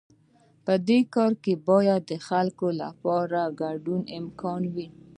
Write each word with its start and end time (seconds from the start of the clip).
په 0.65 0.73
دې 0.87 0.99
کار 1.15 1.31
کې 1.43 1.53
باید 1.69 2.01
د 2.11 2.13
خلکو 2.27 2.67
لپاره 2.81 3.41
د 3.47 3.51
ګډون 3.61 4.01
امکان 4.19 4.61
وي. 4.73 4.87